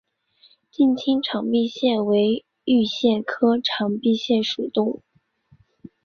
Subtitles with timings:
[0.71, 5.03] 近亲长臂蟹为玉蟹科长臂蟹属的动物。